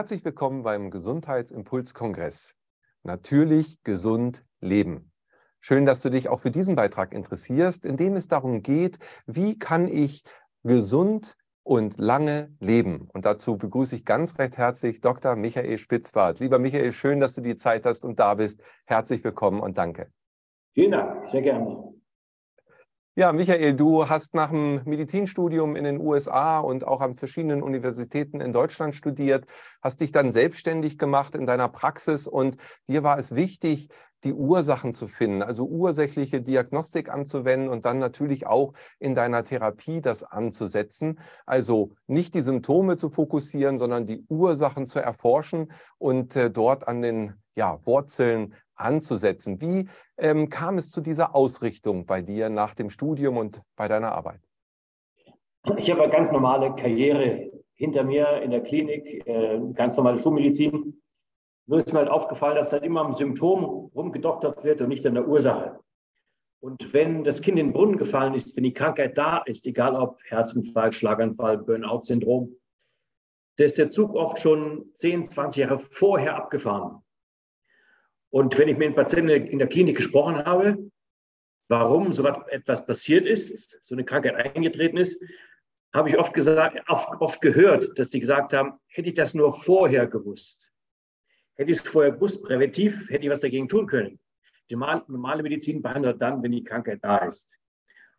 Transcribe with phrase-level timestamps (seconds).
[0.00, 2.56] Herzlich willkommen beim Gesundheitsimpuls-Kongress.
[3.02, 5.12] Natürlich gesund leben.
[5.60, 9.58] Schön, dass du dich auch für diesen Beitrag interessierst, in dem es darum geht, wie
[9.58, 10.24] kann ich
[10.62, 13.10] gesund und lange leben.
[13.12, 15.36] Und dazu begrüße ich ganz recht herzlich Dr.
[15.36, 16.40] Michael Spitzbart.
[16.40, 18.62] Lieber Michael, schön, dass du die Zeit hast und da bist.
[18.86, 20.10] Herzlich willkommen und danke.
[20.72, 21.89] Vielen Dank, sehr gerne.
[23.20, 28.40] Ja, Michael, du hast nach dem Medizinstudium in den USA und auch an verschiedenen Universitäten
[28.40, 29.44] in Deutschland studiert,
[29.82, 32.56] hast dich dann selbstständig gemacht in deiner Praxis und
[32.88, 33.90] dir war es wichtig,
[34.24, 40.00] die Ursachen zu finden, also ursächliche Diagnostik anzuwenden und dann natürlich auch in deiner Therapie
[40.00, 41.20] das anzusetzen.
[41.44, 47.02] Also nicht die Symptome zu fokussieren, sondern die Ursachen zu erforschen und äh, dort an
[47.02, 49.60] den ja, Wurzeln anzusetzen.
[49.60, 54.12] Wie ähm, kam es zu dieser Ausrichtung bei dir nach dem Studium und bei deiner
[54.12, 54.40] Arbeit?
[55.76, 61.00] Ich habe eine ganz normale Karriere hinter mir in der Klinik, äh, ganz normale Schulmedizin.
[61.66, 63.64] Nur ist mir halt aufgefallen, dass halt immer am Symptom
[63.94, 65.78] rumgedoktert wird und nicht an der Ursache.
[66.60, 69.96] Und wenn das Kind in den Brunnen gefallen ist, wenn die Krankheit da ist, egal
[69.96, 72.54] ob Herzinfarkt, Schlaganfall, Burnout-Syndrom,
[73.56, 77.02] da ist der Zug oft schon 10, 20 Jahre vorher abgefahren.
[78.30, 80.90] Und wenn ich mit den Patienten in der Klinik gesprochen habe,
[81.68, 85.22] warum so etwas passiert ist, so eine Krankheit eingetreten ist,
[85.92, 89.52] habe ich oft gesagt, oft, oft gehört, dass sie gesagt haben, hätte ich das nur
[89.52, 90.72] vorher gewusst,
[91.56, 94.20] hätte ich es vorher gewusst, präventiv, hätte ich was dagegen tun können.
[94.70, 97.58] Die normale Medizin behandelt dann, wenn die Krankheit da ist.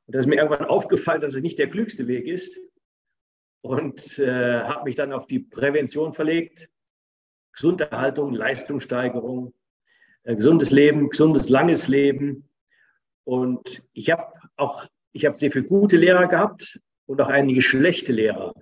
[0.06, 2.60] Und das ist mir irgendwann aufgefallen, dass es nicht der klügste Weg ist
[3.62, 6.70] und äh, habe mich dann auf die Prävention verlegt,
[7.54, 9.54] Gesunderhaltung, Leistungssteigerung,
[10.24, 12.48] gesundes Leben, gesundes, langes Leben.
[13.24, 18.12] Und ich habe auch, ich habe sehr viele gute Lehrer gehabt und auch einige schlechte
[18.12, 18.54] Lehrer.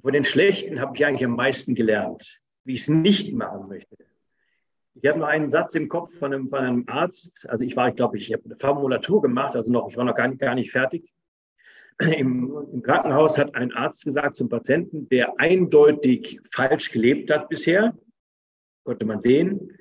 [0.00, 3.96] Von den schlechten habe ich eigentlich am meisten gelernt, wie ich es nicht machen möchte.
[5.00, 7.48] Ich habe noch einen Satz im Kopf von einem, von einem Arzt.
[7.48, 10.14] Also ich war, ich glaube, ich habe eine Formulatur gemacht, also noch, ich war noch
[10.14, 11.12] gar nicht, gar nicht fertig.
[12.00, 17.96] Im, Im, Krankenhaus hat ein Arzt gesagt zum Patienten, der eindeutig falsch gelebt hat bisher,
[18.84, 19.72] konnte man sehen,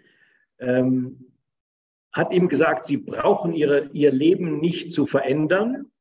[0.60, 1.32] ähm,
[2.12, 5.92] hat ihm gesagt, sie brauchen ihre, ihr Leben nicht zu verändern,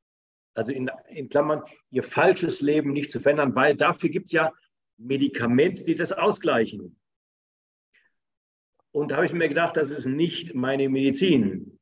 [0.55, 4.53] also in, in Klammern, ihr falsches Leben nicht zu verändern, weil dafür gibt es ja
[4.97, 6.99] Medikamente, die das ausgleichen.
[8.93, 11.79] Und da habe ich mir gedacht, das ist nicht meine Medizin.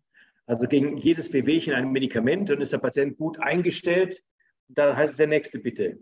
[0.47, 4.23] Also gegen jedes Bewegchen ein Medikament und ist der Patient gut eingestellt,
[4.69, 5.99] dann heißt es der nächste bitte.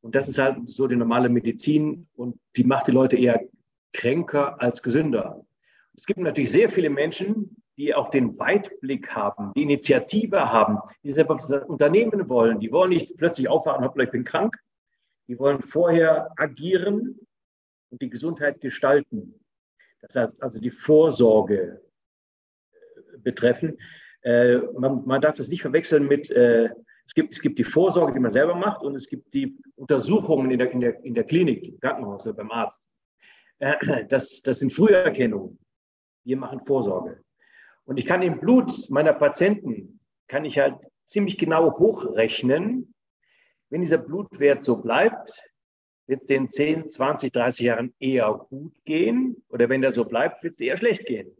[0.00, 3.40] Und das ist halt so die normale Medizin und die macht die Leute eher
[3.92, 5.46] kränker als gesünder.
[5.96, 11.10] Es gibt natürlich sehr viele Menschen, die auch den Weitblick haben, die Initiative haben, die
[11.10, 12.60] selber Unternehmen wollen.
[12.60, 14.56] Die wollen nicht plötzlich aufwachen, hoppla, ich bin krank.
[15.26, 17.18] Die wollen vorher agieren
[17.90, 19.40] und die Gesundheit gestalten.
[20.00, 21.80] Das heißt also die Vorsorge
[22.72, 23.78] äh, betreffen.
[24.22, 26.68] Äh, man, man, darf das nicht verwechseln mit, äh,
[27.06, 30.50] es, gibt, es gibt die Vorsorge, die man selber macht und es gibt die Untersuchungen
[30.50, 32.82] in der, in der, in der Klinik, im Krankenhaus oder beim Arzt.
[34.10, 35.58] Das, das sind Früherkennungen
[36.26, 37.22] wir machen Vorsorge.
[37.84, 42.92] Und ich kann im Blut meiner Patienten, kann ich halt ziemlich genau hochrechnen,
[43.70, 45.40] wenn dieser Blutwert so bleibt,
[46.08, 50.42] wird es den 10, 20, 30 Jahren eher gut gehen oder wenn der so bleibt,
[50.42, 51.36] wird es eher schlecht gehen.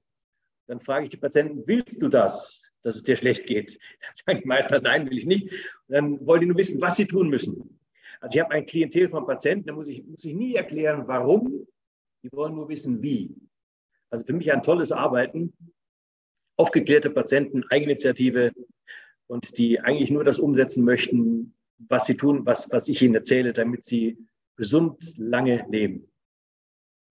[0.67, 3.79] Dann frage ich die Patienten, willst du das, dass es dir schlecht geht?
[4.01, 5.51] Dann sagen die meisten, nein, will ich nicht.
[5.51, 7.79] Und dann wollen die nur wissen, was sie tun müssen.
[8.21, 11.67] Also ich habe ein Klientel von Patienten, da muss ich, muss ich nie erklären, warum.
[12.23, 13.37] Die wollen nur wissen, wie.
[14.11, 15.53] Also für mich ein tolles Arbeiten,
[16.57, 18.53] aufgeklärte Patienten, Eigeninitiative
[19.27, 23.53] und die eigentlich nur das umsetzen möchten, was sie tun, was, was ich ihnen erzähle,
[23.53, 24.19] damit sie
[24.57, 26.11] gesund lange leben.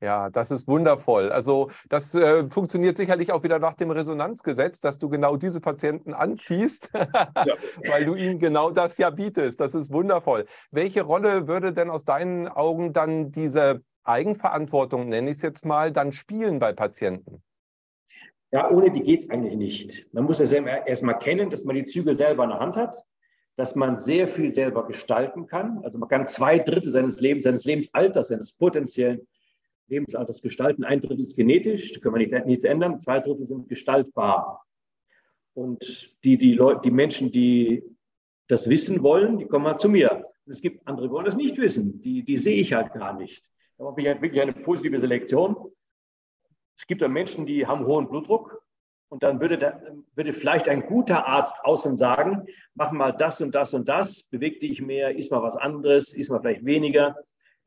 [0.02, 1.32] Ja, das ist wundervoll.
[1.32, 6.14] Also das äh, funktioniert sicherlich auch wieder nach dem Resonanzgesetz, dass du genau diese Patienten
[6.14, 7.56] anziehst, ja.
[7.88, 9.60] weil du ihnen genau das ja bietest.
[9.60, 10.46] Das ist wundervoll.
[10.70, 15.92] Welche Rolle würde denn aus deinen Augen dann diese Eigenverantwortung, nenne ich es jetzt mal,
[15.92, 17.42] dann spielen bei Patienten?
[18.52, 20.14] Ja, ohne die geht es eigentlich nicht.
[20.14, 20.46] Man muss ja
[20.86, 23.04] erst mal kennen, dass man die Zügel selber in der Hand hat,
[23.58, 25.80] dass man sehr viel selber gestalten kann.
[25.84, 29.28] Also man kann zwei Drittel seines Lebens, seines Lebensalters, seines potenziellen
[29.88, 30.84] Lebensalters gestalten.
[30.84, 33.02] Ein Drittel ist genetisch, da können wir nicht, nichts ändern.
[33.02, 34.66] Zwei Drittel sind gestaltbar.
[35.54, 37.84] Und die, die, Leute, die Menschen, die
[38.48, 40.26] das wissen wollen, die kommen mal zu mir.
[40.46, 42.02] es gibt andere, die wollen das nicht wissen.
[42.02, 43.50] Die, die sehe ich halt gar nicht.
[43.78, 45.72] Da habe ich wirklich eine positive Selektion.
[46.78, 48.62] Es gibt dann Menschen, die haben hohen Blutdruck
[49.10, 49.82] und dann würde, da,
[50.16, 54.60] würde vielleicht ein guter Arzt außen sagen, mach mal das und das und das, beweg
[54.60, 57.16] dich mehr, iss mal was anderes, iss mal vielleicht weniger.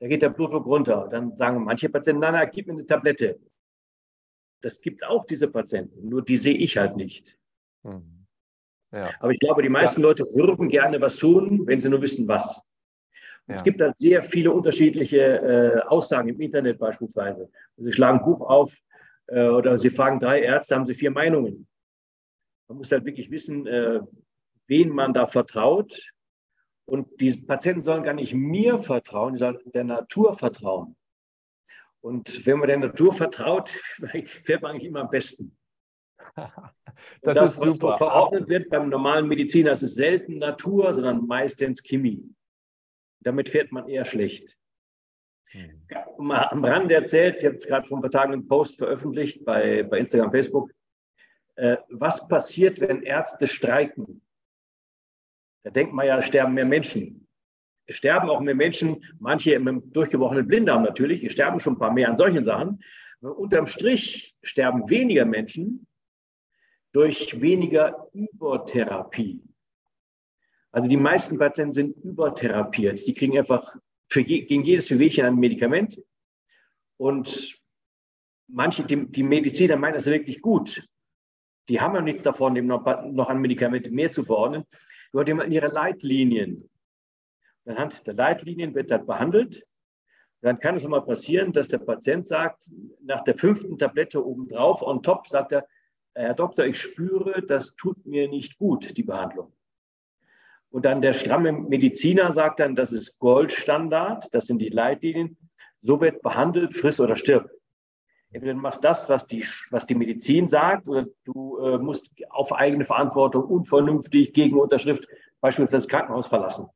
[0.00, 1.08] Da geht der Blutdruck runter.
[1.10, 3.40] Dann sagen manche Patienten, nein, nein, gib mir eine Tablette.
[4.60, 6.08] Das gibt es auch, diese Patienten.
[6.08, 7.38] Nur die sehe ich halt nicht.
[7.82, 8.26] Mhm.
[8.92, 9.10] Ja.
[9.20, 10.08] Aber ich glaube, die meisten ja.
[10.08, 12.62] Leute würden gerne was tun, wenn sie nur wüssten, was.
[13.48, 13.54] Ja.
[13.54, 17.50] Es gibt da sehr viele unterschiedliche äh, Aussagen im Internet beispielsweise.
[17.78, 18.76] Sie schlagen ein Buch auf
[19.28, 21.66] äh, oder sie fragen drei Ärzte, haben sie vier Meinungen.
[22.68, 24.00] Man muss halt wirklich wissen, äh,
[24.66, 25.98] wen man da vertraut.
[26.84, 30.96] Und die Patienten sollen gar nicht mir vertrauen, die sollen der Natur vertrauen.
[32.02, 33.70] Und wenn man der Natur vertraut,
[34.44, 35.56] fährt man eigentlich immer am besten.
[36.36, 36.54] das,
[37.22, 37.96] das, ist was super.
[37.96, 42.22] verordnet wird beim normalen Mediziner, ist selten Natur, sondern meistens Chemie.
[43.20, 44.56] Damit fährt man eher schlecht.
[45.50, 45.82] Hm.
[46.18, 49.44] Mal am Rande erzählt, ich habe jetzt gerade vor ein paar Tagen einen Post veröffentlicht
[49.44, 50.70] bei, bei Instagram, Facebook.
[51.56, 54.22] Äh, was passiert, wenn Ärzte streiken?
[55.64, 57.26] Da denkt man ja, sterben mehr Menschen.
[57.86, 61.78] Es sterben auch mehr Menschen, manche mit einem durchgebrochenen Blinddarm natürlich, es sterben schon ein
[61.78, 62.84] paar mehr an solchen Sachen.
[63.22, 65.86] Aber unterm Strich sterben weniger Menschen
[66.92, 69.42] durch weniger Übertherapie.
[70.72, 73.06] Also die meisten Patienten sind übertherapiert.
[73.06, 73.76] Die kriegen einfach
[74.08, 76.00] für je, gegen jedes Wehwehchen ein Medikament.
[76.98, 77.58] Und
[78.48, 80.86] manche, die, die Mediziner meinen das wirklich gut.
[81.68, 84.64] Die haben ja nichts davon, dem noch, noch an Medikamente mehr zu verordnen.
[85.12, 86.68] Nur die haben ihre Leitlinien.
[87.66, 89.66] Anhand der Leitlinien wird das behandelt.
[90.40, 92.70] Dann kann es mal passieren, dass der Patient sagt,
[93.02, 95.66] nach der fünften Tablette obendrauf, on top, sagt er,
[96.14, 99.52] Herr Doktor, ich spüre, das tut mir nicht gut, die Behandlung.
[100.70, 105.38] Und dann der stramme Mediziner sagt dann, das ist Goldstandard, das sind die Leitlinien.
[105.80, 107.50] So wird behandelt, friss oder stirb.
[108.30, 112.52] Entweder du machst das, was die, was die Medizin sagt, oder du äh, musst auf
[112.52, 115.08] eigene Verantwortung unvernünftig gegen Unterschrift
[115.40, 116.68] beispielsweise das Krankenhaus verlassen.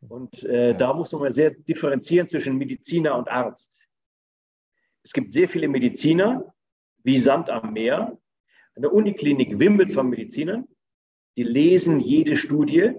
[0.00, 0.72] Und äh, ja.
[0.72, 3.84] da muss man sehr differenzieren zwischen Mediziner und Arzt.
[5.04, 6.52] Es gibt sehr viele Mediziner,
[7.04, 8.18] wie Sand am Meer.
[8.74, 10.66] An der Uniklinik wimmelt von Medizinern,
[11.38, 12.94] die lesen jede Studie,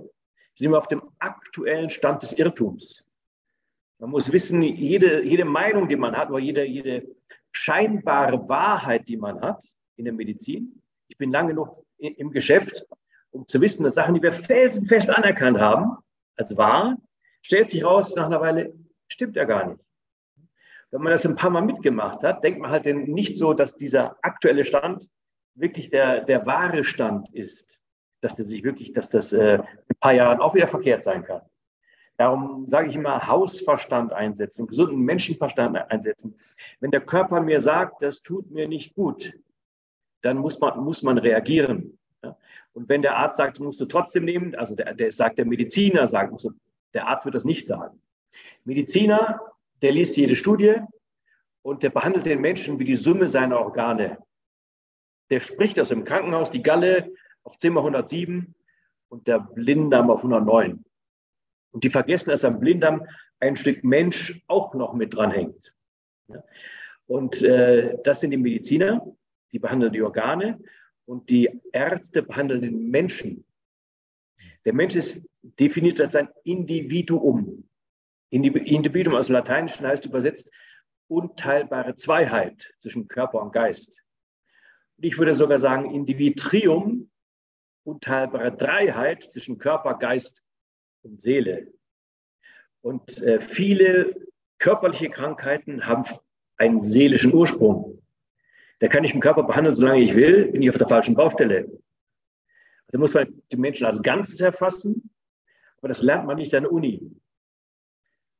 [0.56, 3.03] sind immer auf dem aktuellen Stand des Irrtums.
[4.00, 7.06] Man muss wissen, jede, jede Meinung, die man hat, oder jede, jede
[7.51, 9.62] scheinbare Wahrheit, die man hat
[9.97, 10.81] in der Medizin.
[11.09, 12.86] Ich bin lange genug im Geschäft,
[13.31, 15.97] um zu wissen, dass Sachen, die wir felsenfest anerkannt haben,
[16.38, 16.95] als wahr,
[17.42, 18.74] stellt sich raus, nach einer Weile
[19.09, 19.83] stimmt er gar nicht.
[20.92, 24.15] Wenn man das ein paar Mal mitgemacht hat, denkt man halt nicht so, dass dieser
[24.21, 25.09] aktuelle Stand
[25.56, 27.79] wirklich der, der wahre Stand ist,
[28.21, 31.24] dass das sich wirklich, dass das äh, in ein paar Jahren auch wieder verkehrt sein
[31.24, 31.42] kann.
[32.18, 36.36] Darum sage ich immer, Hausverstand einsetzen, gesunden Menschenverstand einsetzen.
[36.81, 39.33] Wenn der Körper mir sagt, das tut mir nicht gut,
[40.21, 41.98] dann muss man, muss man reagieren.
[42.74, 46.07] Und wenn der Arzt sagt, musst du trotzdem nehmen, also der, der sagt der Mediziner,
[46.07, 46.51] sagt, du,
[46.94, 48.01] der Arzt wird das nicht sagen.
[48.66, 49.39] Mediziner,
[49.81, 50.75] der liest jede Studie
[51.62, 54.18] und der behandelt den Menschen wie die Summe seiner Organe.
[55.30, 57.13] Der spricht das im Krankenhaus, die Galle
[57.44, 58.56] auf Zimmer 107
[59.09, 60.83] und der Blinddarm auf 109.
[61.71, 63.06] Und die vergessen, dass am Blinddarm
[63.39, 65.75] ein Stück Mensch auch noch mit dran hängt.
[67.07, 69.06] Und äh, das sind die Mediziner,
[69.51, 70.59] die behandeln die Organe
[71.06, 73.45] und die Ärzte behandeln den Menschen.
[74.65, 77.68] Der Mensch ist definiert als ein Individuum.
[78.30, 80.52] Individuum aus dem Lateinischen heißt übersetzt
[81.07, 84.04] unteilbare Zweiheit zwischen Körper und Geist.
[84.97, 87.08] Und ich würde sogar sagen Indivitrium,
[87.90, 90.42] unteilbare Dreiheit zwischen Körper, Geist
[91.02, 91.74] und Seele.
[92.81, 94.16] Und äh, viele
[94.58, 96.04] körperliche Krankheiten haben
[96.58, 98.02] einen seelischen Ursprung.
[98.80, 101.66] Da kann ich den Körper behandeln, solange ich will, bin ich auf der falschen Baustelle.
[102.88, 105.10] Also muss man die Menschen als Ganzes erfassen,
[105.78, 107.12] aber das lernt man nicht an der Uni.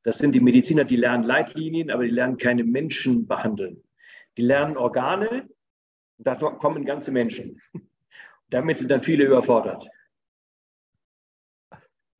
[0.02, 3.82] Das sind die Mediziner, die lernen Leitlinien, aber die lernen keine Menschen behandeln.
[4.36, 5.48] Die lernen Organe,
[6.18, 7.60] und da kommen ganze Menschen.
[8.50, 9.86] Damit sind dann viele überfordert.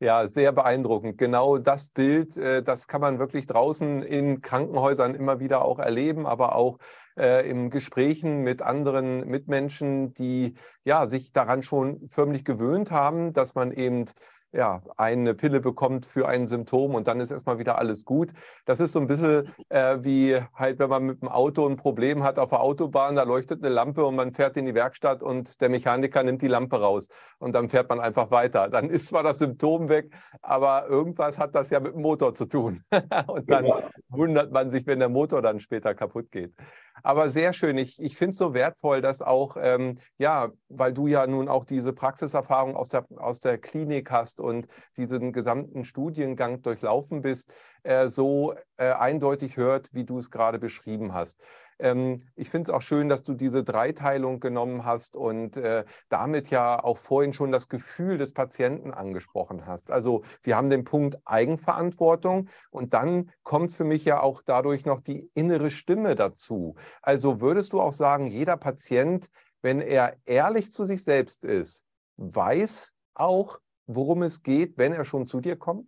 [0.02, 1.18] Ja, sehr beeindruckend.
[1.18, 6.26] Genau das Bild, äh, das kann man wirklich draußen in Krankenhäusern immer wieder auch erleben,
[6.26, 6.78] aber auch
[7.18, 13.54] äh, im Gesprächen mit anderen Mitmenschen, die ja sich daran schon förmlich gewöhnt haben, dass
[13.54, 14.06] man eben
[14.52, 18.30] ja, eine Pille bekommt für ein Symptom und dann ist erstmal wieder alles gut.
[18.64, 22.22] Das ist so ein bisschen äh, wie halt, wenn man mit dem Auto ein Problem
[22.24, 25.60] hat auf der Autobahn, da leuchtet eine Lampe und man fährt in die Werkstatt und
[25.60, 28.68] der Mechaniker nimmt die Lampe raus und dann fährt man einfach weiter.
[28.68, 32.46] Dann ist zwar das Symptom weg, aber irgendwas hat das ja mit dem Motor zu
[32.46, 32.82] tun.
[33.28, 33.66] und dann
[34.08, 36.54] wundert man sich, wenn der Motor dann später kaputt geht.
[37.02, 37.78] Aber sehr schön.
[37.78, 41.64] Ich, ich finde es so wertvoll, dass auch, ähm, ja, weil du ja nun auch
[41.64, 44.66] diese Praxiserfahrung aus der, aus der Klinik hast und
[44.96, 47.52] diesen gesamten Studiengang durchlaufen bist,
[47.82, 51.40] äh, so äh, eindeutig hört, wie du es gerade beschrieben hast.
[51.80, 56.50] Ähm, ich finde es auch schön, dass du diese Dreiteilung genommen hast und äh, damit
[56.50, 59.90] ja auch vorhin schon das Gefühl des Patienten angesprochen hast.
[59.90, 65.00] Also wir haben den Punkt Eigenverantwortung und dann kommt für mich ja auch dadurch noch
[65.00, 66.76] die innere Stimme dazu.
[67.02, 69.28] Also würdest du auch sagen, jeder Patient,
[69.62, 71.84] wenn er ehrlich zu sich selbst ist,
[72.16, 75.86] weiß auch, worum es geht, wenn er schon zu dir kommt?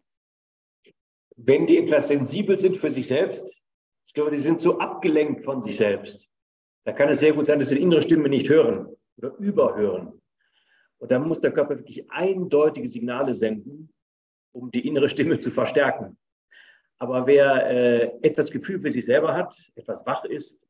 [1.44, 3.60] Wenn die etwas sensibel sind für sich selbst,
[4.06, 6.28] ich glaube, die sind so abgelenkt von sich selbst.
[6.84, 10.20] Da kann es sehr gut sein, dass sie die innere Stimme nicht hören oder überhören.
[10.98, 13.92] Und dann muss der Körper wirklich eindeutige Signale senden,
[14.52, 16.16] um die innere Stimme zu verstärken.
[16.98, 20.60] Aber wer äh, etwas Gefühl für sich selber hat, etwas wach ist,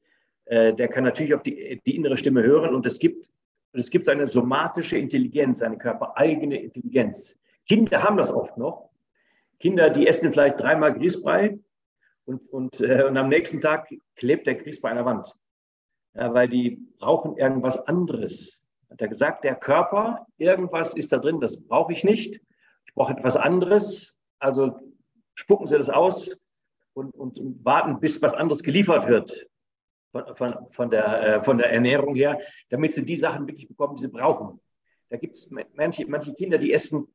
[0.46, 2.74] äh, der kann natürlich auf die, die innere Stimme hören.
[2.74, 3.28] Und es gibt,
[3.74, 7.36] es gibt eine somatische Intelligenz, eine körpereigene Intelligenz.
[7.66, 8.91] Kinder haben das oft noch.
[9.62, 11.56] Kinder, die essen vielleicht dreimal Grießbrei
[12.24, 15.32] und, und, äh, und am nächsten Tag klebt der Grieß bei einer Wand.
[16.14, 18.60] Ja, weil die brauchen irgendwas anderes.
[18.90, 22.40] Hat er gesagt, der Körper, irgendwas ist da drin, das brauche ich nicht.
[22.86, 24.16] Ich brauche etwas anderes.
[24.40, 24.80] Also
[25.36, 26.36] spucken Sie das aus
[26.94, 29.46] und, und, und warten, bis was anderes geliefert wird
[30.10, 33.94] von, von, von, der, äh, von der Ernährung her, damit sie die Sachen wirklich bekommen,
[33.94, 34.60] die sie brauchen.
[35.08, 37.06] Da gibt es manche, manche Kinder, die essen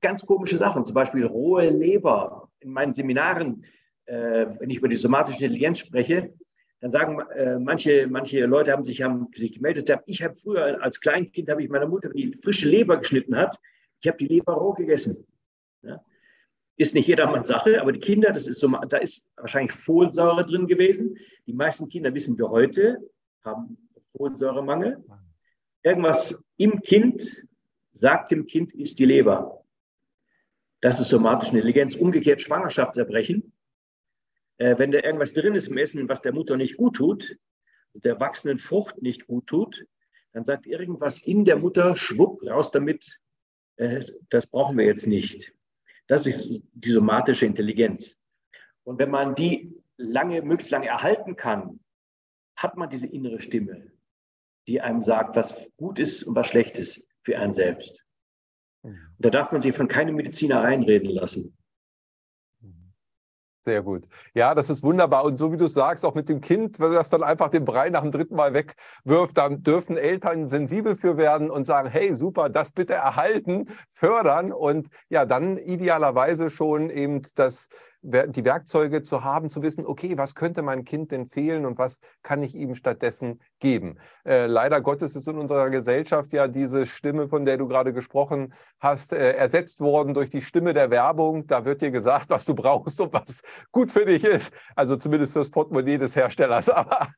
[0.00, 2.48] ganz komische Sachen, zum Beispiel rohe Leber.
[2.60, 3.64] In meinen Seminaren
[4.06, 6.32] äh, wenn ich über die somatische Intelligenz spreche,
[6.80, 11.00] dann sagen äh, manche, manche Leute haben sich, haben sich gemeldet, ich habe früher als
[11.00, 13.58] Kleinkind, habe ich meiner Mutter die frische Leber geschnitten hat,
[14.00, 15.26] ich habe die Leber roh gegessen.
[15.82, 16.00] Ja?
[16.76, 20.66] Ist nicht jedermanns Sache, aber die Kinder, das ist so, da ist wahrscheinlich Folsäure drin
[20.66, 21.16] gewesen.
[21.46, 22.98] Die meisten Kinder, wissen wir heute,
[23.44, 23.78] haben
[24.16, 25.02] Folsäuremangel.
[25.82, 27.46] Irgendwas im Kind
[27.92, 29.63] sagt dem Kind, ist die Leber.
[30.84, 31.94] Das ist somatische Intelligenz.
[31.94, 33.54] Umgekehrt Schwangerschaftserbrechen
[34.58, 37.36] äh, wenn da irgendwas drin ist im Essen, was der Mutter nicht gut tut,
[37.94, 39.86] der wachsenden Frucht nicht gut tut,
[40.32, 43.20] dann sagt irgendwas in der Mutter, schwupp, raus damit,
[43.76, 45.52] äh, das brauchen wir jetzt nicht.
[46.06, 48.20] Das ist die somatische Intelligenz.
[48.84, 51.80] Und wenn man die lange, möglichst lange erhalten kann,
[52.56, 53.90] hat man diese innere Stimme,
[54.66, 58.03] die einem sagt, was gut ist und was schlecht ist für einen selbst.
[58.84, 61.56] Und da darf man sich von keinem Mediziner reinreden lassen.
[63.64, 64.06] Sehr gut.
[64.34, 65.24] Ja, das ist wunderbar.
[65.24, 67.88] Und so wie du sagst, auch mit dem Kind, wenn das dann einfach den Brei
[67.88, 72.50] nach dem dritten Mal wegwirft, dann dürfen Eltern sensibel für werden und sagen, hey, super,
[72.50, 77.70] das bitte erhalten, fördern und ja, dann idealerweise schon eben das
[78.04, 82.00] die Werkzeuge zu haben, zu wissen, okay, was könnte mein Kind denn fehlen und was
[82.22, 83.98] kann ich ihm stattdessen geben.
[84.26, 88.52] Äh, leider Gottes ist in unserer Gesellschaft ja diese Stimme, von der du gerade gesprochen
[88.78, 91.46] hast, äh, ersetzt worden durch die Stimme der Werbung.
[91.46, 93.42] Da wird dir gesagt, was du brauchst und was
[93.72, 94.52] gut für dich ist.
[94.76, 96.68] Also zumindest fürs Portemonnaie des Herstellers.
[96.68, 97.08] Aber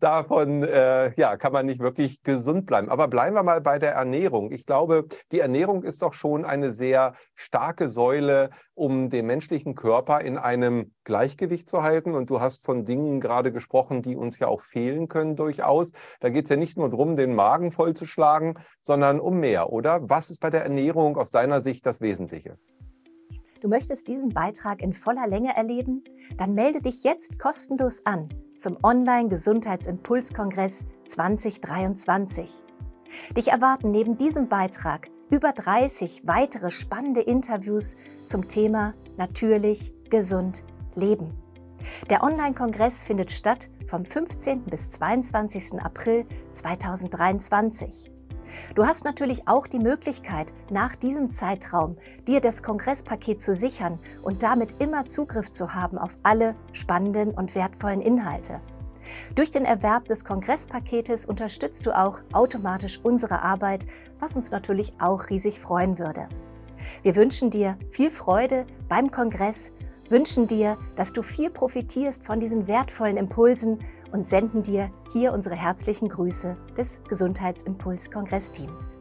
[0.00, 2.88] davon äh, ja, kann man nicht wirklich gesund bleiben.
[2.88, 4.50] Aber bleiben wir mal bei der Ernährung.
[4.52, 10.05] Ich glaube, die Ernährung ist doch schon eine sehr starke Säule, um den menschlichen Körper
[10.06, 12.14] Körper in einem Gleichgewicht zu halten.
[12.14, 15.92] Und du hast von Dingen gerade gesprochen, die uns ja auch fehlen können durchaus.
[16.20, 20.08] Da geht es ja nicht nur darum, den Magen vollzuschlagen, sondern um mehr, oder?
[20.08, 22.56] Was ist bei der Ernährung aus deiner Sicht das Wesentliche?
[23.60, 26.04] Du möchtest diesen Beitrag in voller Länge erleben?
[26.38, 32.62] Dann melde dich jetzt kostenlos an zum Online-Gesundheitsimpulskongress 2023.
[33.36, 37.96] Dich erwarten neben diesem Beitrag über 30 weitere spannende Interviews
[38.26, 41.32] zum Thema Natürlich, gesund, leben.
[42.10, 44.64] Der Online-Kongress findet statt vom 15.
[44.64, 45.80] bis 22.
[45.80, 48.10] April 2023.
[48.74, 51.96] Du hast natürlich auch die Möglichkeit, nach diesem Zeitraum
[52.26, 57.54] dir das Kongresspaket zu sichern und damit immer Zugriff zu haben auf alle spannenden und
[57.54, 58.60] wertvollen Inhalte.
[59.34, 63.86] Durch den Erwerb des Kongresspaketes unterstützt du auch automatisch unsere Arbeit,
[64.18, 66.28] was uns natürlich auch riesig freuen würde.
[67.02, 69.72] Wir wünschen dir viel Freude beim Kongress,
[70.10, 73.80] wünschen dir, dass du viel profitierst von diesen wertvollen Impulsen
[74.12, 78.96] und senden dir hier unsere herzlichen Grüße des Gesundheitsimpuls-Kongressteams.